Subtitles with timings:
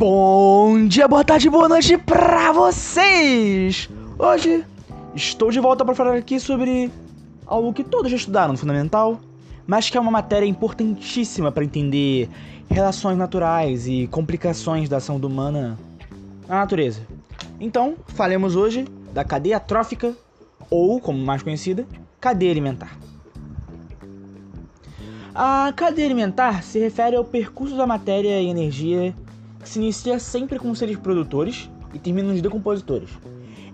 [0.00, 3.86] Bom dia, boa tarde, boa noite pra vocês!
[4.18, 4.64] Hoje
[5.14, 6.90] estou de volta para falar aqui sobre
[7.44, 9.20] algo que todos já estudaram no Fundamental,
[9.66, 12.30] mas que é uma matéria importantíssima para entender
[12.70, 15.78] relações naturais e complicações da ação humana
[16.48, 17.02] na natureza.
[17.60, 20.16] Então, falemos hoje da cadeia trófica,
[20.70, 21.86] ou, como mais conhecida,
[22.18, 22.96] cadeia alimentar.
[25.34, 29.14] A cadeia alimentar se refere ao percurso da matéria e energia
[29.64, 33.10] se inicia sempre com seres produtores e termina nos decompositores.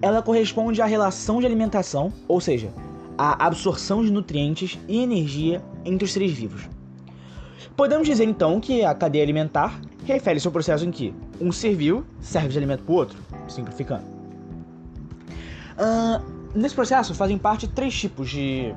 [0.00, 2.72] Ela corresponde à relação de alimentação, ou seja,
[3.16, 6.68] à absorção de nutrientes e energia entre os seres vivos.
[7.76, 12.04] Podemos dizer então que a cadeia alimentar refere-se ao processo em que um ser vivo
[12.20, 14.04] serve de alimento para o outro, simplificando.
[15.72, 16.22] Uh,
[16.54, 18.74] nesse processo fazem parte três tipos de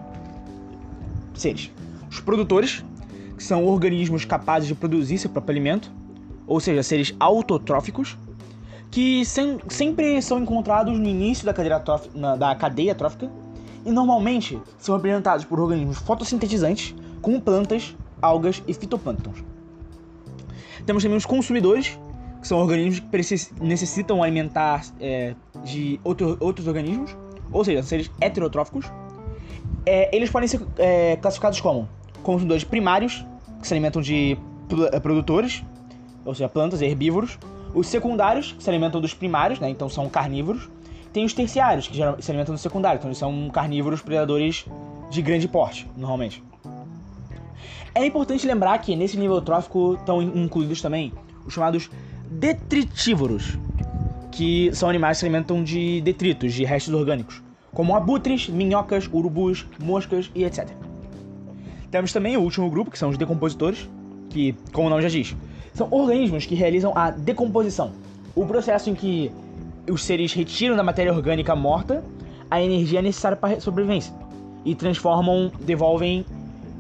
[1.34, 1.72] seres:
[2.10, 2.86] os produtores,
[3.36, 5.92] que são organismos capazes de produzir seu próprio alimento,
[6.48, 8.18] ou seja, seres autotróficos,
[8.92, 13.30] que sem, sempre são encontrados no início da cadeia, na, da cadeia trófica
[13.86, 19.44] e normalmente são representados por organismos fotossintetizantes, como plantas, algas e fitoplânctons.
[20.86, 22.00] Temos também os consumidores,
[22.42, 27.16] que são organismos que necessitam alimentar é, de outro, outros organismos,
[27.52, 28.86] ou seja, seres heterotróficos.
[29.86, 31.88] É, eles podem ser é, classificados como
[32.24, 33.26] consumidores primários,
[33.60, 34.38] que se alimentam de
[35.02, 35.64] produtores,
[36.26, 37.38] ou seja, plantas herbívoros.
[37.74, 39.70] Os secundários, que se alimentam dos primários, né?
[39.70, 40.70] Então são carnívoros.
[41.14, 44.66] Tem os terciários, que se alimentam dos secundários, então eles são carnívoros predadores
[45.10, 46.44] de grande porte, normalmente.
[47.94, 51.14] É importante lembrar que nesse nível trófico estão incluídos também
[51.46, 51.90] os chamados
[52.30, 53.58] detritívoros,
[54.32, 57.42] que são animais que se alimentam de detritos, de restos orgânicos,
[57.74, 60.70] como abutres, minhocas, urubus, moscas e etc.
[61.90, 63.90] Temos também o último grupo, que são os decompositores,
[64.36, 65.34] que, como o nome já diz,
[65.74, 67.94] são organismos que realizam a decomposição,
[68.36, 69.32] o processo em que
[69.90, 72.04] os seres retiram da matéria orgânica morta
[72.52, 74.14] a energia necessária para a sobrevivência
[74.66, 76.26] e transformam, devolvem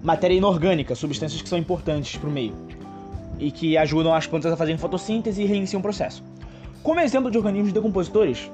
[0.04, 2.54] matéria inorgânica, substâncias que são importantes para o meio
[3.40, 6.22] e que ajudam as plantas a fazerem fotossíntese e reiniciam o processo.
[6.84, 8.52] Como exemplo de organismos decompositores,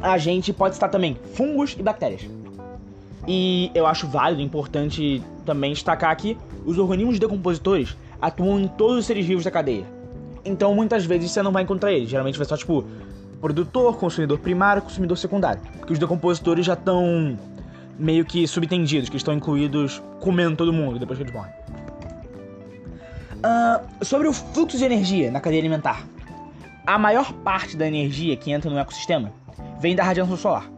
[0.00, 2.22] a gente pode citar também fungos e bactérias.
[3.30, 9.06] E eu acho válido, importante também destacar aqui os organismos decompositores atuam em todos os
[9.06, 9.84] seres vivos da cadeia.
[10.46, 12.08] Então muitas vezes você não vai encontrar eles.
[12.08, 12.86] Geralmente vai só tipo
[13.38, 15.60] produtor, consumidor primário, consumidor secundário.
[15.76, 17.38] Porque os decompositores já estão
[17.98, 21.52] meio que subtendidos, que estão incluídos comendo todo mundo depois que eles morrem.
[23.38, 26.02] Uh, sobre o fluxo de energia na cadeia alimentar.
[26.86, 29.30] A maior parte da energia que entra no ecossistema
[29.78, 30.77] vem da radiação solar.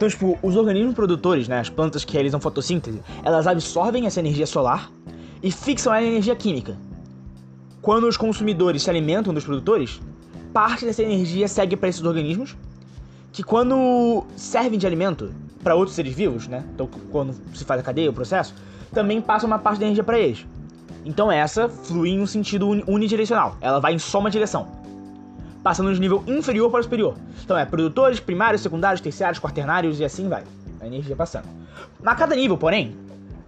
[0.00, 4.46] Então, tipo, os organismos produtores, né, as plantas que realizam fotossíntese, elas absorvem essa energia
[4.46, 4.90] solar
[5.42, 6.78] e fixam a energia química.
[7.82, 10.00] Quando os consumidores se alimentam dos produtores,
[10.54, 12.56] parte dessa energia segue para esses organismos,
[13.30, 16.64] que quando servem de alimento para outros seres vivos, né?
[16.72, 18.54] Então, quando se faz a cadeia, o processo,
[18.94, 20.46] também passa uma parte da energia para eles.
[21.04, 24.66] Então, essa flui em um sentido unidirecional, ela vai em só uma direção,
[25.62, 27.14] passando de nível inferior para o superior.
[27.42, 30.44] Então, é produtores, primários, secundários, terciários, quaternários e assim vai,
[30.80, 31.46] a energia passando.
[32.04, 32.96] A cada nível, porém,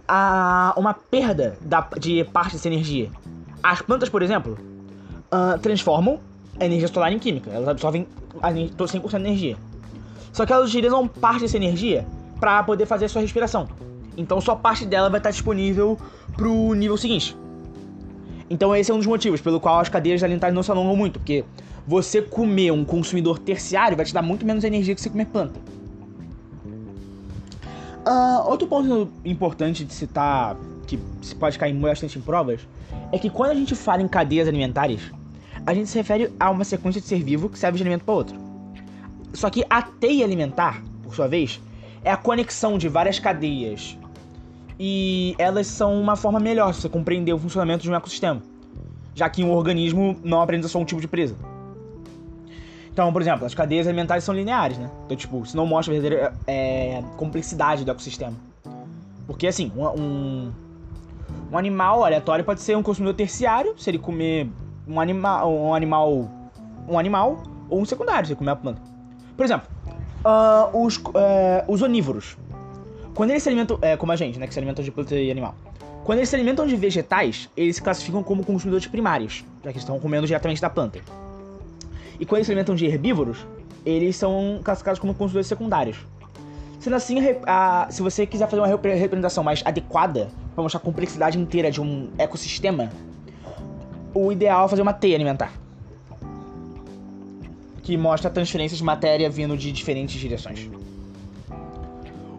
[0.07, 3.09] a uma perda da, de parte dessa energia.
[3.61, 4.57] As plantas, por exemplo,
[5.31, 6.19] uh, transformam
[6.59, 7.49] a energia solar em química.
[7.49, 8.07] Elas absorvem
[8.41, 9.57] a 100% da energia.
[10.31, 12.05] Só que elas utilizam parte dessa energia
[12.39, 13.67] para poder fazer a sua respiração.
[14.17, 15.97] Então só parte dela vai estar disponível
[16.35, 17.35] para o nível seguinte.
[18.49, 21.19] Então esse é um dos motivos pelo qual as cadeias alimentares não se alongam muito,
[21.19, 21.43] porque
[21.85, 25.59] você comer um consumidor terciário vai te dar muito menos energia que você comer planta.
[28.05, 32.61] Uh, outro ponto importante de citar, que se pode cair bastante em provas,
[33.11, 35.01] é que quando a gente fala em cadeias alimentares,
[35.65, 38.13] a gente se refere a uma sequência de ser vivo que serve de alimento para
[38.13, 38.37] outro.
[39.33, 41.61] Só que a teia alimentar, por sua vez,
[42.03, 43.97] é a conexão de várias cadeias.
[44.77, 48.41] E elas são uma forma melhor de você compreender o funcionamento de um ecossistema,
[49.15, 51.35] já que um organismo não aprende só um tipo de presa.
[52.93, 54.87] Então, por exemplo, as cadeias alimentares são lineares, né?
[55.05, 58.35] Então, tipo, isso não mostra a verdadeira é, complexidade do ecossistema.
[59.25, 60.51] Porque, assim, um,
[61.51, 64.47] um, animal aleatório pode ser um consumidor terciário, se ele comer
[64.87, 66.29] um animal, um animal,
[66.87, 68.79] um animal ou um secundário, se ele comer a planta.
[69.35, 69.67] Por exemplo,
[70.23, 71.01] uh, os, uh,
[71.67, 72.37] os onívoros.
[73.15, 75.31] Quando eles se alimentam, é, como a gente, né, que se alimentam de planta e
[75.31, 75.55] animal.
[76.03, 79.99] Quando eles se alimentam de vegetais, eles se classificam como consumidores primários, já que estão
[79.99, 80.99] comendo diretamente da planta.
[82.19, 83.45] E quando eles se alimentam de herbívoros,
[83.85, 85.97] eles são classificados como consumidores secundários.
[86.79, 91.39] Sendo assim, a, se você quiser fazer uma representação mais adequada para mostrar a complexidade
[91.39, 92.89] inteira de um ecossistema,
[94.13, 95.51] o ideal é fazer uma teia alimentar.
[97.83, 100.69] que mostra transferências de matéria vindo de diferentes direções.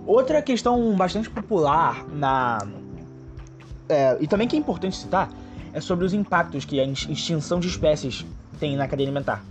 [0.07, 2.59] Outra questão bastante popular na.
[3.89, 5.31] É, e também que é importante citar
[5.73, 8.25] é sobre os impactos que a extinção de espécies
[8.55, 9.45] tem na cadeia alimentar.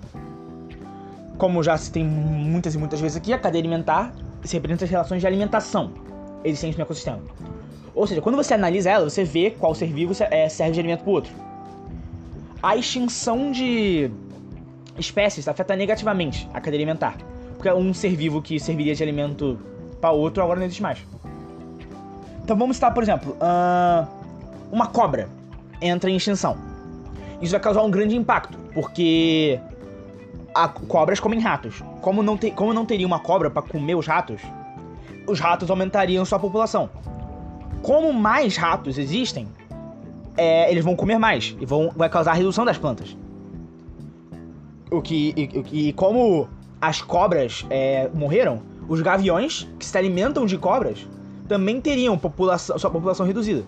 [1.38, 4.14] Como já se tem muitas e muitas vezes aqui, a cadeia alimentar
[4.44, 5.92] se representa as relações de alimentação
[6.44, 7.20] existentes no ecossistema.
[7.96, 11.04] Ou seja, quando você analisa ela, você vê qual ser vivo é, serve de alimento
[11.04, 11.32] para o outro.
[12.62, 14.10] A extinção de
[14.98, 17.18] espécies afeta negativamente a cadeia alimentar.
[17.56, 19.60] Porque um ser vivo que serviria de alimento
[20.02, 21.00] para outro agora não existe mais.
[22.44, 23.38] Então vamos citar, por exemplo,
[24.72, 25.30] uma cobra
[25.82, 26.58] entra em extinção.
[27.44, 29.60] Isso vai causar um grande impacto, porque
[30.56, 31.84] a, cobras comem ratos.
[32.00, 34.42] Como não, te, como não teria uma cobra para comer os ratos,
[35.28, 36.90] os ratos aumentariam sua população.
[37.82, 39.46] Como mais ratos existem,
[40.38, 43.18] é, eles vão comer mais e vão, vai causar a redução das plantas.
[44.90, 46.48] O que, e, e como
[46.80, 51.06] as cobras é, morreram, os gaviões que se alimentam de cobras
[51.46, 53.66] também teriam população, sua população reduzida.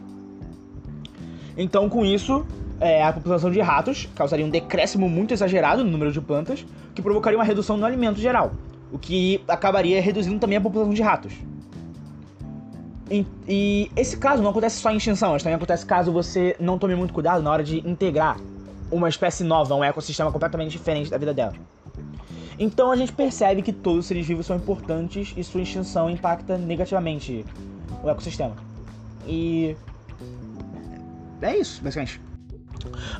[1.57, 2.45] Então, com isso,
[2.80, 7.01] é, a população de ratos causaria um decréscimo muito exagerado no número de plantas, que
[7.01, 8.51] provocaria uma redução no alimento geral,
[8.92, 11.33] o que acabaria reduzindo também a população de ratos.
[13.10, 16.77] E, e, esse caso não acontece só em extinção, mas também acontece caso você não
[16.77, 18.38] tome muito cuidado na hora de integrar
[18.92, 21.54] uma espécie nova, um ecossistema completamente diferente da vida dela.
[22.57, 26.57] Então a gente percebe que todos os seres vivos são importantes e sua extinção impacta
[26.57, 27.45] negativamente
[28.01, 28.56] o ecossistema.
[29.27, 29.75] E
[31.42, 32.25] é isso, basicamente.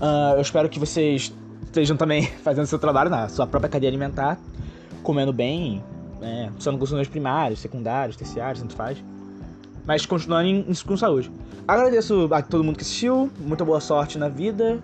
[0.02, 1.34] Uh, eu espero que vocês
[1.64, 4.40] estejam também fazendo seu trabalho na sua própria cadeia alimentar,
[5.04, 5.84] comendo bem,
[6.20, 9.04] né, usando consumidores primários, secundários, terciários, tanto faz.
[9.86, 11.32] Mas continuando com saúde.
[11.68, 14.80] Agradeço a todo mundo que assistiu, muita boa sorte na vida.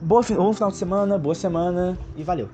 [0.00, 2.48] Boa, bom final de semana, boa semana e valeu.